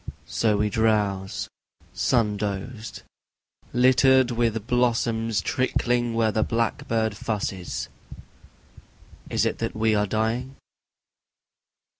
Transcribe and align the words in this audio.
So 0.25 0.57
we 0.57 0.71
drowse, 0.71 1.47
sun 1.93 2.35
dozed, 2.35 3.03
Littered 3.71 4.31
with 4.31 4.65
blossoms 4.65 5.41
trickling 5.41 6.15
where 6.15 6.31
the 6.31 6.41
blackbird 6.41 7.15
fusses. 7.15 7.87
Is 9.29 9.45
it 9.45 9.59
that 9.59 9.75
we 9.75 9.93
are 9.93 10.07
dying? 10.07 10.55